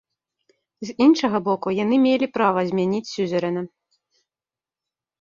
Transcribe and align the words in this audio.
З 0.89 0.95
іншага 1.05 1.37
боку, 1.49 1.75
яны 1.83 1.95
мелі 2.07 2.31
права 2.39 2.59
змяніць 2.73 3.05
сюзерэна. 3.13 3.67